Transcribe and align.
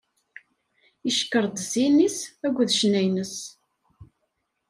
Icekkeṛ-d 1.09 1.57
zzin-is 1.65 2.17
akked 2.45 2.67
ccna-ines. 2.75 3.35